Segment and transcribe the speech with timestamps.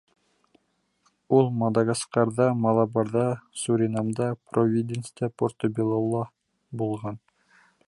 [1.39, 3.27] Ул Мадагаскарҙа, Малабарҙа,
[3.65, 6.25] Суринамда, Провиденста, Порто-Беллола
[6.83, 7.25] булған.